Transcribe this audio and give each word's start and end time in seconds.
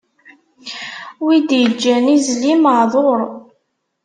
Wi 1.23 1.35
d-iǧǧan 1.47 2.05
izli 2.15 2.53
maɛduṛ. 2.63 3.19